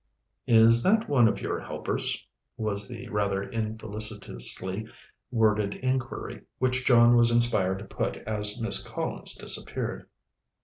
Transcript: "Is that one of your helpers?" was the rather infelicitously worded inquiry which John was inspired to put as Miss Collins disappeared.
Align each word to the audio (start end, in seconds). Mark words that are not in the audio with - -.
"Is 0.47 0.81
that 0.81 1.07
one 1.07 1.27
of 1.27 1.41
your 1.41 1.59
helpers?" 1.59 2.25
was 2.57 2.89
the 2.89 3.07
rather 3.09 3.43
infelicitously 3.43 4.87
worded 5.29 5.75
inquiry 5.75 6.41
which 6.57 6.83
John 6.85 7.15
was 7.15 7.29
inspired 7.29 7.77
to 7.77 7.85
put 7.85 8.15
as 8.25 8.59
Miss 8.59 8.81
Collins 8.81 9.35
disappeared. 9.35 10.07